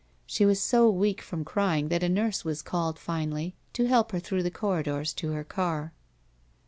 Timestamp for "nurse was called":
2.09-2.97